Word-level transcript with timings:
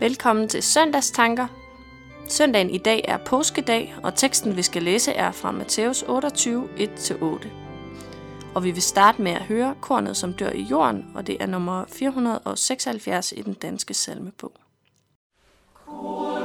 Velkommen 0.00 0.48
til 0.48 0.62
Søndagstanker. 0.62 1.46
Søndagen 2.28 2.70
i 2.70 2.78
dag 2.78 3.04
er 3.08 3.18
påskedag, 3.26 3.94
og 4.02 4.14
teksten 4.14 4.56
vi 4.56 4.62
skal 4.62 4.82
læse 4.82 5.12
er 5.12 5.32
fra 5.32 5.50
Matthæus 5.50 6.02
28, 6.02 6.68
1-8. 6.76 7.48
Og 8.54 8.64
vi 8.64 8.70
vil 8.70 8.82
starte 8.82 9.22
med 9.22 9.32
at 9.32 9.42
høre 9.42 9.74
Kornet, 9.80 10.16
som 10.16 10.32
dør 10.32 10.50
i 10.50 10.62
jorden, 10.62 11.06
og 11.14 11.26
det 11.26 11.36
er 11.40 11.46
nummer 11.46 11.84
476 11.88 13.32
i 13.36 13.42
den 13.42 13.54
danske 13.54 13.94
salmebog. 13.94 14.52
Kornet, 15.86 16.37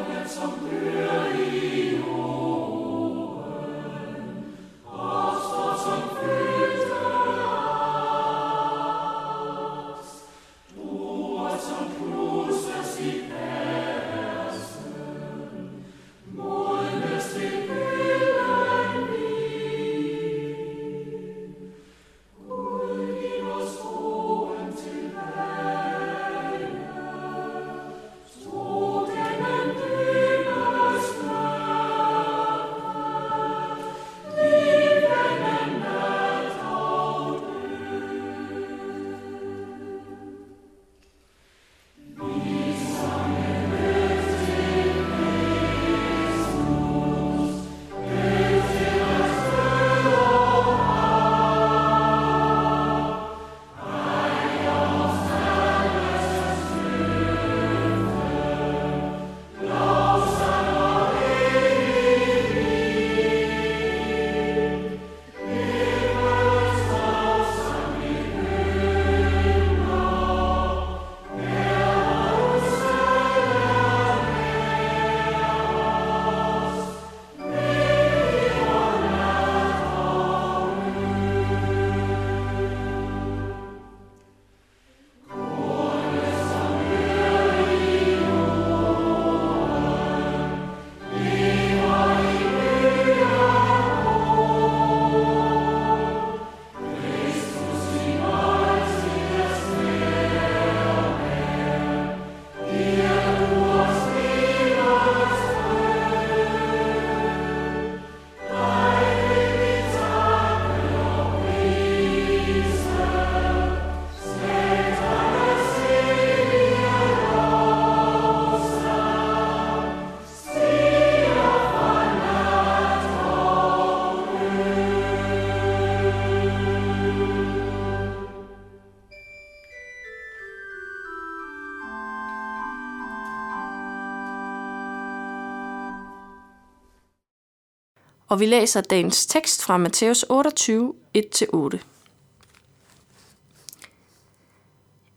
og 138.28 138.40
vi 138.40 138.46
læser 138.46 138.82
dagens 138.82 139.26
tekst 139.26 139.64
fra 139.64 139.78
Matthæus 139.78 140.26
28, 140.30 140.94
1-8. 141.18 141.80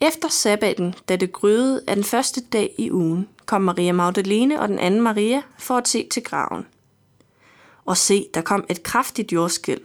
Efter 0.01 0.29
sabbaten, 0.29 0.95
da 1.09 1.17
det 1.17 1.33
gryede 1.33 1.83
af 1.87 1.95
den 1.97 2.05
første 2.05 2.41
dag 2.41 2.75
i 2.79 2.91
ugen, 2.91 3.29
kom 3.47 3.63
Maria 3.63 3.93
Magdalene 3.93 4.61
og 4.61 4.69
den 4.69 4.79
anden 4.79 5.01
Maria 5.01 5.43
for 5.59 5.77
at 5.77 5.89
se 5.89 6.09
til 6.11 6.25
graven. 6.25 6.67
Og 7.85 7.97
se, 7.97 8.27
der 8.35 8.41
kom 8.41 8.65
et 8.69 8.83
kraftigt 8.83 9.33
jordskælv, 9.33 9.83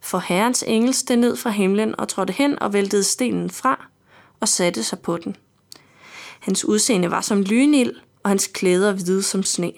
for 0.00 0.18
Herrens 0.18 0.64
engel 0.66 0.94
steg 0.94 1.16
ned 1.16 1.36
fra 1.36 1.50
himlen 1.50 2.00
og 2.00 2.08
trådte 2.08 2.32
hen 2.32 2.62
og 2.62 2.72
væltede 2.72 3.04
stenen 3.04 3.50
fra 3.50 3.86
og 4.40 4.48
satte 4.48 4.84
sig 4.84 4.98
på 4.98 5.16
den. 5.16 5.36
Hans 6.40 6.64
udseende 6.64 7.10
var 7.10 7.20
som 7.20 7.42
lynild, 7.42 7.94
og 8.22 8.30
hans 8.30 8.46
klæder 8.46 8.92
hvide 8.92 9.22
som 9.22 9.42
sne. 9.42 9.72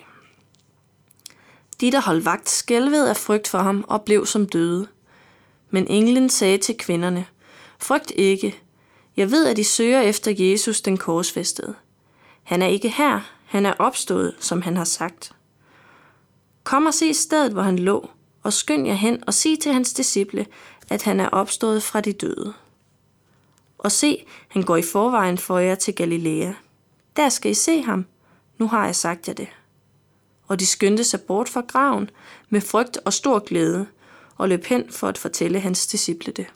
De, 1.83 1.93
der 1.93 2.01
holdt 2.01 2.25
vagt, 2.25 2.51
skælvede 2.51 3.11
af 3.11 3.17
frygt 3.17 3.49
for 3.49 3.59
ham 3.59 3.85
og 3.89 4.03
blev 4.03 4.27
som 4.27 4.47
døde. 4.47 4.87
Men 5.71 5.87
englen 5.87 6.29
sagde 6.29 6.59
til 6.59 6.79
kvinderne, 6.79 7.27
Frygt 7.79 8.13
ikke. 8.17 8.63
Jeg 9.17 9.31
ved, 9.31 9.47
at 9.47 9.59
I 9.59 9.63
søger 9.63 10.01
efter 10.01 10.33
Jesus 10.39 10.81
den 10.81 10.97
korsfæstede. 10.97 11.75
Han 12.43 12.63
er 12.63 12.67
ikke 12.67 12.89
her. 12.89 13.21
Han 13.47 13.67
er 13.67 13.73
opstået, 13.79 14.35
som 14.39 14.63
han 14.63 14.77
har 14.77 14.85
sagt. 14.85 15.33
Kom 16.65 16.87
og 16.87 16.95
se 16.95 17.15
stedet, 17.15 17.53
hvor 17.53 17.63
han 17.63 17.79
lå, 17.79 18.11
og 18.43 18.53
skynd 18.53 18.87
jer 18.87 18.95
hen 18.95 19.25
og 19.27 19.35
sig 19.35 19.59
til 19.59 19.73
hans 19.73 19.93
disciple, 19.93 20.47
at 20.91 21.03
han 21.03 21.21
er 21.21 21.29
opstået 21.29 21.83
fra 21.83 22.01
de 22.01 22.13
døde. 22.13 22.53
Og 23.79 23.93
se, 23.93 24.25
han 24.49 24.63
går 24.63 24.77
i 24.77 24.83
forvejen 24.83 25.39
for 25.39 25.59
jer 25.59 25.75
til 25.75 25.95
Galilea. 25.95 26.53
Der 27.17 27.29
skal 27.29 27.51
I 27.51 27.55
se 27.55 27.83
ham. 27.83 28.07
Nu 28.59 28.69
har 28.69 28.85
jeg 28.85 28.97
sagt 28.97 29.29
jer 29.29 29.35
det 29.35 29.49
og 30.47 30.61
de 30.61 30.67
skyndte 30.67 31.05
sig 31.05 31.21
bort 31.21 31.49
fra 31.49 31.61
graven 31.61 32.11
med 32.49 32.61
frygt 32.61 32.99
og 33.05 33.13
stor 33.13 33.39
glæde, 33.39 33.87
og 34.37 34.49
løb 34.49 34.65
hen 34.65 34.85
for 34.91 35.09
at 35.09 35.19
fortælle 35.19 35.61
hans 35.61 35.87
disciple 35.87 36.33
det. 36.33 36.47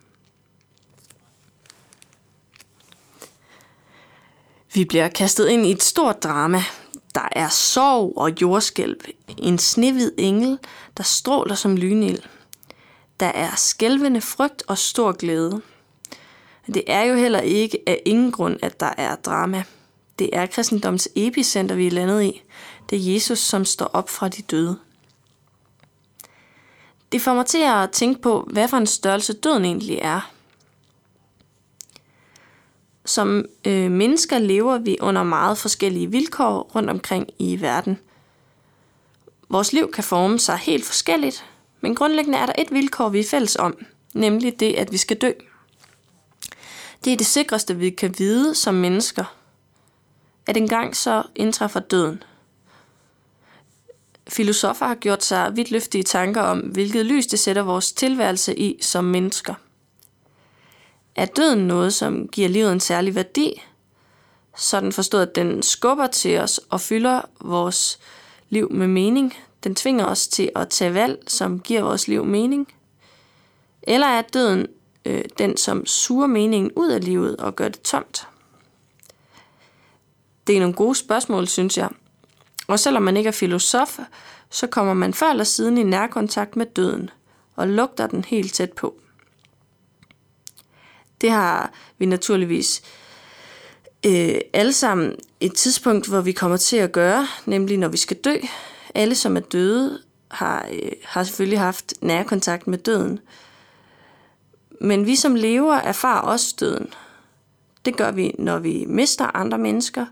Vi 4.75 4.85
bliver 4.85 5.09
kastet 5.09 5.49
ind 5.49 5.67
i 5.67 5.71
et 5.71 5.83
stort 5.83 6.23
drama. 6.23 6.63
Der 7.15 7.29
er 7.33 7.49
sorg 7.49 8.13
og 8.17 8.41
jordskælv. 8.43 8.97
En 9.39 9.59
snehvid 9.59 10.13
engel, 10.19 10.59
der 10.97 11.03
stråler 11.03 11.55
som 11.55 11.77
lynild. 11.77 12.23
Der 13.21 13.27
er 13.27 13.55
skælvende 13.57 14.21
frygt 14.21 14.63
og 14.67 14.79
stor 14.79 15.13
glæde. 15.13 15.63
Det 16.67 16.85
er 16.87 17.03
jo 17.03 17.15
heller 17.15 17.41
ikke 17.41 17.79
af 17.87 18.03
ingen 18.07 18.33
grund, 18.33 18.59
at 18.63 18.81
der 18.81 18.93
er 18.97 19.17
drama. 19.17 19.65
Det 20.19 20.31
er 20.33 20.47
kristendoms 20.47 21.09
epicenter, 21.15 21.75
vi 21.75 21.87
er 21.87 21.91
landet 21.91 22.23
i. 22.23 22.43
Det 22.91 22.99
er 22.99 23.13
Jesus, 23.13 23.39
som 23.39 23.65
står 23.65 23.87
op 23.87 24.11
fra 24.11 24.29
de 24.29 24.43
døde. 24.43 24.79
Det 27.13 27.23
får 27.23 27.35
mig 27.35 27.47
til 27.47 27.63
at 27.65 27.91
tænke 27.91 28.23
på, 28.23 28.49
hvad 28.53 28.69
for 28.69 28.77
en 28.77 28.87
størrelse 28.87 29.33
døden 29.33 29.65
egentlig 29.65 29.99
er. 30.03 30.31
Som 33.05 33.45
øh, 33.65 33.91
mennesker 33.91 34.39
lever 34.39 34.79
vi 34.79 34.97
under 35.01 35.23
meget 35.23 35.59
forskellige 35.59 36.11
vilkår 36.11 36.71
rundt 36.75 36.91
omkring 36.91 37.27
i 37.39 37.61
verden. 37.61 37.99
Vores 39.49 39.73
liv 39.73 39.91
kan 39.93 40.05
forme 40.05 40.39
sig 40.39 40.57
helt 40.57 40.85
forskelligt, 40.85 41.45
men 41.81 41.95
grundlæggende 41.95 42.39
er 42.39 42.47
der 42.47 42.53
et 42.59 42.73
vilkår, 42.73 43.09
vi 43.09 43.21
er 43.21 43.29
fælles 43.31 43.57
om, 43.57 43.77
nemlig 44.15 44.61
det, 44.61 44.75
at 44.75 44.93
vi 44.93 44.97
skal 44.97 45.17
dø. 45.17 45.33
Det 47.05 47.13
er 47.13 47.17
det 47.17 47.27
sikreste, 47.27 47.77
vi 47.77 47.91
kan 47.91 48.15
vide 48.19 48.55
som 48.55 48.75
mennesker, 48.75 49.25
at 50.47 50.57
engang 50.57 50.97
så 50.97 51.23
indtræffer 51.37 51.81
døden– 51.81 52.23
Filosofer 54.29 54.87
har 54.87 54.95
gjort 54.95 55.25
sig 55.25 55.57
vidtløftige 55.57 56.03
tanker 56.03 56.43
om, 56.43 56.59
hvilket 56.59 57.07
lys 57.07 57.27
det 57.27 57.39
sætter 57.39 57.63
vores 57.63 57.93
tilværelse 57.93 58.59
i 58.59 58.83
som 58.83 59.05
mennesker. 59.05 59.55
Er 61.17 61.27
døden 61.27 61.67
noget, 61.67 61.95
som 61.95 62.29
giver 62.29 62.49
livet 62.49 62.73
en 62.73 62.81
særlig 62.81 63.15
værdi? 63.15 63.63
Sådan 64.57 64.93
forstået, 64.93 65.23
at 65.23 65.35
den 65.35 65.63
skubber 65.63 66.07
til 66.07 66.39
os 66.39 66.61
og 66.71 66.81
fylder 66.81 67.21
vores 67.41 67.99
liv 68.49 68.73
med 68.73 68.87
mening. 68.87 69.35
Den 69.65 69.75
tvinger 69.75 70.05
os 70.05 70.29
til 70.29 70.51
at 70.55 70.69
tage 70.69 70.95
valg, 70.95 71.19
som 71.27 71.61
giver 71.61 71.83
vores 71.83 72.09
liv 72.09 72.25
mening. 72.25 72.69
Eller 73.83 74.07
er 74.07 74.23
døden 74.23 74.67
øh, 75.05 75.25
den, 75.39 75.57
som 75.57 75.87
suger 75.87 76.27
meningen 76.27 76.73
ud 76.77 76.91
af 76.91 77.05
livet 77.05 77.37
og 77.37 77.57
gør 77.57 77.69
det 77.69 77.81
tomt? 77.81 78.29
Det 80.47 80.57
er 80.57 80.61
nogle 80.61 80.75
gode 80.75 80.95
spørgsmål, 80.95 81.49
synes 81.49 81.79
jeg. 81.79 81.89
Og 82.67 82.79
selvom 82.79 83.03
man 83.03 83.17
ikke 83.17 83.29
er 83.29 83.33
filosof, 83.33 83.99
så 84.51 84.67
kommer 84.67 84.95
man 84.95 85.15
før 85.15 85.31
eller 85.31 85.45
siden 85.45 85.79
i 85.79 85.83
nærkontakt 85.83 86.57
med 86.57 86.67
døden 86.67 87.11
og 87.57 87.69
lugter 87.69 88.07
den 88.07 88.25
helt 88.25 88.55
tæt 88.55 88.73
på. 88.73 88.95
Det 91.21 91.31
har 91.31 91.73
vi 91.99 92.07
naturligvis 92.07 92.83
øh, 94.07 94.35
alle 94.53 94.73
sammen 94.73 95.17
et 95.41 95.55
tidspunkt, 95.55 96.09
hvor 96.09 96.21
vi 96.21 96.33
kommer 96.33 96.57
til 96.57 96.77
at 96.77 96.93
gøre, 96.93 97.27
nemlig 97.47 97.79
når 97.79 97.89
vi 97.89 97.97
skal 97.97 98.17
dø. 98.17 98.37
Alle, 98.95 99.15
som 99.15 99.37
er 99.37 99.41
døde, 99.41 99.99
har, 100.29 100.67
øh, 100.73 100.93
har 101.05 101.25
selvfølgelig 101.25 101.61
haft 101.61 101.95
nærkontakt 102.01 102.67
med 102.67 102.79
døden. 102.79 103.21
Men 104.81 105.07
vi 105.07 105.17
som 105.17 105.35
lever 105.35 105.75
erfarer 105.75 106.21
også 106.21 106.55
døden. 106.61 106.95
Det 107.85 107.97
gør 107.97 108.11
vi, 108.11 108.35
når 108.39 108.59
vi 108.59 108.85
mister 108.89 109.37
andre 109.37 109.59
mennesker. 109.59 110.07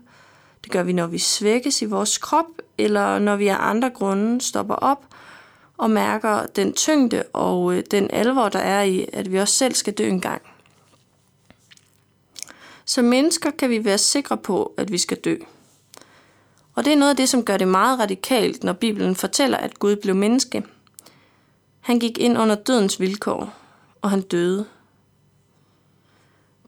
Det 0.65 0.71
gør 0.71 0.83
vi, 0.83 0.93
når 0.93 1.07
vi 1.07 1.17
svækkes 1.17 1.81
i 1.81 1.85
vores 1.85 2.17
krop, 2.17 2.45
eller 2.77 3.19
når 3.19 3.35
vi 3.35 3.47
af 3.47 3.57
andre 3.59 3.89
grunde 3.89 4.41
stopper 4.41 4.75
op 4.75 5.05
og 5.77 5.89
mærker 5.89 6.45
den 6.45 6.73
tyngde 6.73 7.23
og 7.33 7.73
øh, 7.73 7.83
den 7.91 8.09
alvor, 8.11 8.49
der 8.49 8.59
er 8.59 8.81
i, 8.83 9.05
at 9.13 9.31
vi 9.31 9.39
også 9.39 9.53
selv 9.53 9.73
skal 9.73 9.93
dø 9.93 10.07
en 10.07 10.21
gang. 10.21 10.41
Som 12.85 13.05
mennesker 13.05 13.51
kan 13.51 13.69
vi 13.69 13.85
være 13.85 13.97
sikre 13.97 14.37
på, 14.37 14.73
at 14.77 14.91
vi 14.91 14.97
skal 14.97 15.17
dø. 15.17 15.35
Og 16.75 16.85
det 16.85 16.93
er 16.93 16.97
noget 16.97 17.09
af 17.09 17.17
det, 17.17 17.29
som 17.29 17.45
gør 17.45 17.57
det 17.57 17.67
meget 17.67 17.99
radikalt, 17.99 18.63
når 18.63 18.73
Bibelen 18.73 19.15
fortæller, 19.15 19.57
at 19.57 19.79
Gud 19.79 19.95
blev 19.95 20.15
menneske. 20.15 20.63
Han 21.79 21.99
gik 21.99 22.17
ind 22.17 22.37
under 22.37 22.55
dødens 22.55 22.99
vilkår, 22.99 23.53
og 24.01 24.09
han 24.09 24.21
døde. 24.21 24.65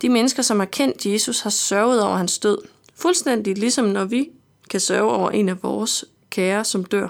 De 0.02 0.10
mennesker, 0.10 0.44
som 0.44 0.60
har 0.60 0.66
kendt 0.66 1.06
Jesus, 1.06 1.42
har 1.42 1.50
sørget 1.50 2.04
over 2.04 2.18
hans 2.18 2.40
død. 2.40 2.58
Fuldstændig 3.00 3.58
ligesom 3.58 3.86
når 3.86 4.06
vi 4.06 4.30
kan 4.70 4.80
sørge 4.80 5.12
over 5.12 5.32
en 5.32 5.50
af 5.50 5.64
vores 5.64 6.06
kære, 6.30 6.66
som 6.66 6.86
dør. 6.86 7.08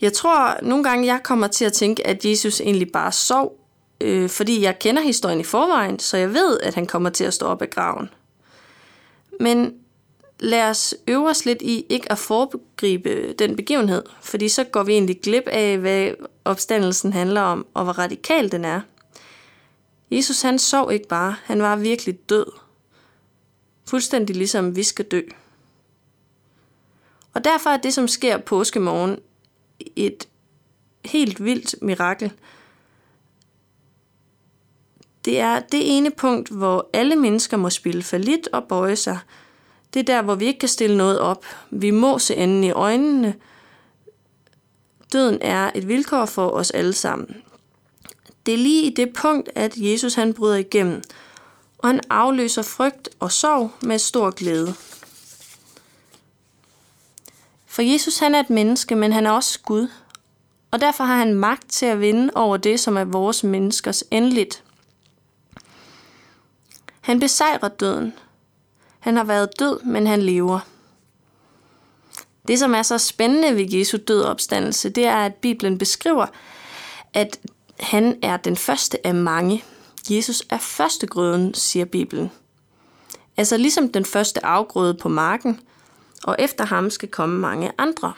Jeg 0.00 0.12
tror 0.12 0.56
nogle 0.62 0.84
gange, 0.84 1.06
jeg 1.06 1.20
kommer 1.24 1.46
til 1.46 1.64
at 1.64 1.72
tænke, 1.72 2.06
at 2.06 2.24
Jesus 2.24 2.60
egentlig 2.60 2.92
bare 2.92 3.12
sov, 3.12 3.58
øh, 4.00 4.30
fordi 4.30 4.62
jeg 4.62 4.78
kender 4.78 5.02
historien 5.02 5.40
i 5.40 5.44
forvejen, 5.44 5.98
så 5.98 6.16
jeg 6.16 6.34
ved, 6.34 6.60
at 6.60 6.74
han 6.74 6.86
kommer 6.86 7.10
til 7.10 7.24
at 7.24 7.34
stå 7.34 7.46
op 7.46 7.62
af 7.62 7.70
graven. 7.70 8.10
Men 9.40 9.74
lad 10.40 10.70
os 10.70 10.94
øve 11.08 11.28
os 11.28 11.44
lidt 11.44 11.62
i 11.62 11.86
ikke 11.88 12.12
at 12.12 12.18
foregribe 12.18 13.32
den 13.32 13.56
begivenhed, 13.56 14.02
fordi 14.20 14.48
så 14.48 14.64
går 14.64 14.82
vi 14.82 14.92
egentlig 14.92 15.20
glip 15.20 15.44
af, 15.46 15.78
hvad 15.78 16.10
opstandelsen 16.44 17.12
handler 17.12 17.40
om, 17.40 17.66
og 17.74 17.84
hvor 17.84 17.92
radikal 17.92 18.52
den 18.52 18.64
er. 18.64 18.80
Jesus 20.10 20.42
han 20.42 20.58
sov 20.58 20.92
ikke 20.92 21.08
bare, 21.08 21.36
han 21.44 21.62
var 21.62 21.76
virkelig 21.76 22.18
død. 22.28 22.63
Fuldstændig 23.84 24.36
ligesom 24.36 24.76
vi 24.76 24.82
skal 24.82 25.04
dø. 25.04 25.20
Og 27.34 27.44
derfor 27.44 27.70
er 27.70 27.76
det, 27.76 27.94
som 27.94 28.08
sker 28.08 28.38
påskemorgen, 28.38 29.18
et 29.96 30.28
helt 31.04 31.44
vildt 31.44 31.82
mirakel. 31.82 32.32
Det 35.24 35.40
er 35.40 35.60
det 35.60 35.96
ene 35.96 36.10
punkt, 36.10 36.48
hvor 36.48 36.90
alle 36.92 37.16
mennesker 37.16 37.56
må 37.56 37.70
spille 37.70 38.02
for 38.02 38.18
lidt 38.18 38.48
og 38.52 38.64
bøje 38.64 38.96
sig. 38.96 39.18
Det 39.94 40.00
er 40.00 40.04
der, 40.04 40.22
hvor 40.22 40.34
vi 40.34 40.46
ikke 40.46 40.58
kan 40.58 40.68
stille 40.68 40.96
noget 40.96 41.18
op. 41.18 41.46
Vi 41.70 41.90
må 41.90 42.18
se 42.18 42.36
enden 42.36 42.64
i 42.64 42.70
øjnene. 42.70 43.34
Døden 45.12 45.38
er 45.40 45.70
et 45.74 45.88
vilkår 45.88 46.26
for 46.26 46.48
os 46.50 46.70
alle 46.70 46.92
sammen. 46.92 47.36
Det 48.46 48.54
er 48.54 48.58
lige 48.58 48.90
i 48.90 48.94
det 48.94 49.12
punkt, 49.12 49.50
at 49.54 49.72
Jesus 49.76 50.14
han 50.14 50.34
bryder 50.34 50.56
igennem, 50.56 51.02
og 51.84 51.90
han 51.90 52.00
afløser 52.10 52.62
frygt 52.62 53.08
og 53.20 53.32
sorg 53.32 53.70
med 53.82 53.98
stor 53.98 54.30
glæde. 54.30 54.74
For 57.66 57.82
Jesus 57.82 58.18
han 58.18 58.34
er 58.34 58.40
et 58.40 58.50
menneske, 58.50 58.96
men 58.96 59.12
han 59.12 59.26
er 59.26 59.30
også 59.30 59.60
Gud. 59.60 59.88
Og 60.70 60.80
derfor 60.80 61.04
har 61.04 61.16
han 61.16 61.34
magt 61.34 61.68
til 61.68 61.86
at 61.86 62.00
vinde 62.00 62.30
over 62.34 62.56
det, 62.56 62.80
som 62.80 62.96
er 62.96 63.04
vores 63.04 63.44
menneskers 63.44 64.04
endeligt. 64.10 64.62
Han 67.00 67.20
besejrer 67.20 67.68
døden. 67.68 68.14
Han 69.00 69.16
har 69.16 69.24
været 69.24 69.58
død, 69.58 69.82
men 69.82 70.06
han 70.06 70.22
lever. 70.22 70.60
Det, 72.48 72.58
som 72.58 72.74
er 72.74 72.82
så 72.82 72.98
spændende 72.98 73.56
ved 73.56 73.70
Jesu 73.70 73.98
død 74.08 74.22
og 74.22 74.30
opstandelse, 74.30 74.90
det 74.90 75.06
er, 75.06 75.16
at 75.16 75.34
Bibelen 75.34 75.78
beskriver, 75.78 76.26
at 77.14 77.40
han 77.80 78.18
er 78.22 78.36
den 78.36 78.56
første 78.56 79.06
af 79.06 79.14
mange. 79.14 79.64
Jesus 80.10 80.42
er 80.50 80.58
førstegrøden, 80.58 81.54
siger 81.54 81.84
Bibelen. 81.84 82.30
Altså 83.36 83.56
ligesom 83.56 83.92
den 83.92 84.04
første 84.04 84.44
afgrøde 84.46 84.94
på 84.94 85.08
marken, 85.08 85.60
og 86.24 86.36
efter 86.38 86.64
ham 86.64 86.90
skal 86.90 87.08
komme 87.08 87.38
mange 87.38 87.72
andre. 87.78 88.12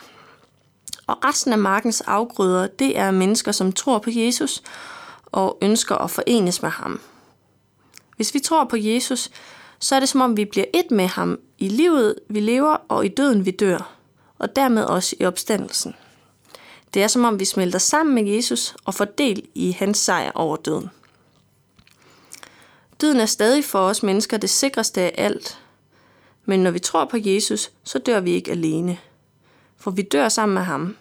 Og 1.06 1.24
resten 1.24 1.52
af 1.52 1.58
markens 1.58 2.00
afgrøder, 2.00 2.66
det 2.66 2.98
er 2.98 3.10
mennesker, 3.10 3.52
som 3.52 3.72
tror 3.72 3.98
på 3.98 4.10
Jesus 4.10 4.62
og 5.26 5.58
ønsker 5.62 5.94
at 5.94 6.10
forenes 6.10 6.62
med 6.62 6.70
ham. 6.70 7.00
Hvis 8.16 8.34
vi 8.34 8.38
tror 8.38 8.64
på 8.64 8.76
Jesus, 8.76 9.30
så 9.78 9.96
er 9.96 10.00
det 10.00 10.08
som 10.08 10.20
om 10.20 10.36
vi 10.36 10.44
bliver 10.44 10.66
et 10.74 10.90
med 10.90 11.06
ham 11.06 11.38
i 11.58 11.68
livet, 11.68 12.14
vi 12.28 12.40
lever, 12.40 12.76
og 12.88 13.06
i 13.06 13.08
døden, 13.08 13.44
vi 13.44 13.50
dør, 13.50 13.92
og 14.38 14.56
dermed 14.56 14.84
også 14.84 15.16
i 15.20 15.24
opstandelsen. 15.24 15.94
Det 16.94 17.02
er 17.02 17.08
som 17.08 17.24
om 17.24 17.40
vi 17.40 17.44
smelter 17.44 17.78
sammen 17.78 18.14
med 18.14 18.34
Jesus 18.34 18.76
og 18.84 18.94
får 18.94 19.04
del 19.04 19.42
i 19.54 19.70
hans 19.70 19.98
sejr 19.98 20.32
over 20.34 20.56
døden. 20.56 20.90
Døden 23.00 23.20
er 23.20 23.26
stadig 23.26 23.64
for 23.64 23.78
os 23.78 24.02
mennesker 24.02 24.36
det 24.36 24.50
sikreste 24.50 25.00
af 25.00 25.14
alt. 25.24 25.60
Men 26.44 26.62
når 26.62 26.70
vi 26.70 26.78
tror 26.78 27.04
på 27.04 27.16
Jesus, 27.20 27.70
så 27.84 27.98
dør 27.98 28.20
vi 28.20 28.30
ikke 28.30 28.50
alene. 28.50 28.98
For 29.76 29.90
vi 29.90 30.02
dør 30.02 30.28
sammen 30.28 30.54
med 30.54 30.62
ham. 30.62 30.96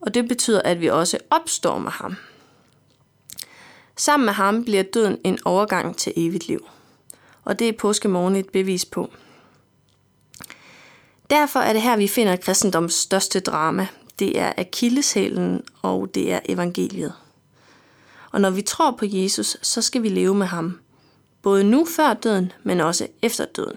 Og 0.00 0.14
det 0.14 0.28
betyder, 0.28 0.62
at 0.62 0.80
vi 0.80 0.86
også 0.86 1.18
opstår 1.30 1.78
med 1.78 1.90
ham. 1.90 2.16
Sammen 3.96 4.24
med 4.24 4.32
ham 4.32 4.64
bliver 4.64 4.82
døden 4.82 5.18
en 5.24 5.38
overgang 5.44 5.96
til 5.96 6.12
evigt 6.16 6.48
liv. 6.48 6.68
Og 7.44 7.58
det 7.58 7.68
er 7.68 7.72
påskemorgen 7.78 8.36
et 8.36 8.48
bevis 8.48 8.84
på. 8.84 9.10
Derfor 11.30 11.60
er 11.60 11.72
det 11.72 11.82
her, 11.82 11.96
vi 11.96 12.08
finder 12.08 12.36
kristendoms 12.36 12.94
største 12.94 13.40
drama, 13.40 13.86
det 14.18 14.38
er 14.38 14.52
akilleshælen, 14.56 15.62
og 15.82 16.14
det 16.14 16.32
er 16.32 16.40
evangeliet. 16.48 17.12
Og 18.30 18.40
når 18.40 18.50
vi 18.50 18.62
tror 18.62 18.90
på 18.90 19.04
Jesus, 19.08 19.56
så 19.62 19.82
skal 19.82 20.02
vi 20.02 20.08
leve 20.08 20.34
med 20.34 20.46
ham. 20.46 20.80
Både 21.48 21.64
nu 21.64 21.84
før 21.84 22.14
døden, 22.14 22.52
men 22.62 22.80
også 22.80 23.08
efter 23.22 23.44
døden. 23.44 23.76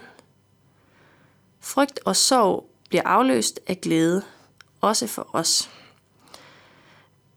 Frygt 1.60 2.00
og 2.04 2.16
sorg 2.16 2.66
bliver 2.88 3.02
afløst 3.02 3.60
af 3.66 3.80
glæde, 3.80 4.22
også 4.80 5.06
for 5.06 5.28
os. 5.32 5.70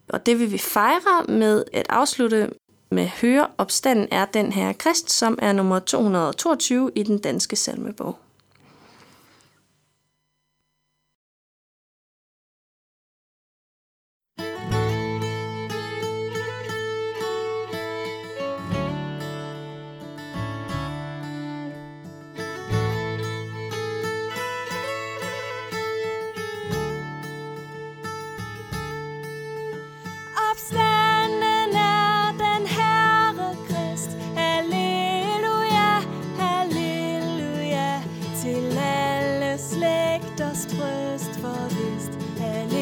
Og 0.08 0.26
det 0.26 0.38
vil 0.38 0.52
vi 0.52 0.58
fejre 0.58 1.24
med 1.28 1.64
at 1.72 1.86
afslutte 1.88 2.50
med 2.90 3.08
Høre 3.08 3.48
opstanden 3.58 4.08
er 4.10 4.24
den 4.24 4.52
her 4.52 4.72
krist, 4.72 5.10
som 5.10 5.38
er 5.42 5.52
nummer 5.52 5.78
222 5.78 6.90
i 6.94 7.02
den 7.02 7.18
danske 7.18 7.56
salmebog. 7.56 8.18
Digters 40.36 40.66
trøst 40.66 41.40
forvist. 41.40 42.12
Halleluja. 42.38 42.80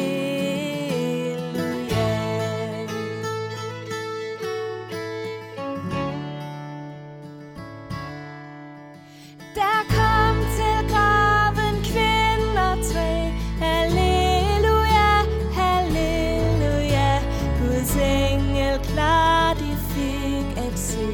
Der 9.55 9.79
kom 9.95 10.35
til 10.57 10.89
graven 10.91 11.75
kvinder 11.83 12.75
tre. 12.91 13.31
Halleluja, 13.59 15.11
halleluja. 15.53 17.21
Guds 17.61 17.95
engel 17.95 18.79
klar 18.83 19.53
de 19.53 19.77
fik 19.89 20.57
at 20.57 20.79
se. 20.79 21.07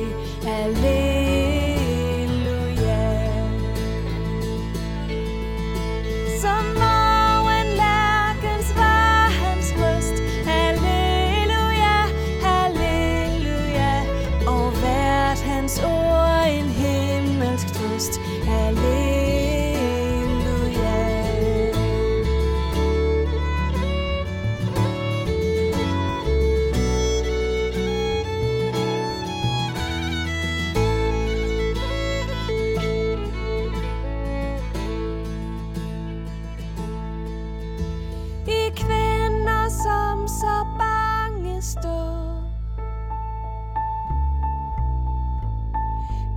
Halleluja. 0.44 1.11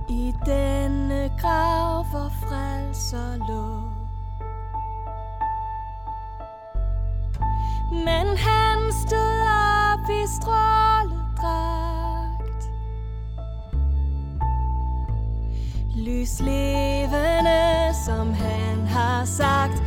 I 0.09 0.33
denne 0.45 1.31
grav, 1.41 2.03
hvor 2.03 2.31
frelser 2.47 3.37
lå 3.47 3.81
Men 7.91 8.37
han 8.37 8.91
stod 9.07 9.41
op 9.41 10.09
i 10.09 10.27
stråledragt 10.27 11.15
Lys 15.95 16.39
levende, 16.39 17.93
som 18.05 18.33
han 18.33 18.87
har 18.87 19.25
sagt 19.25 19.84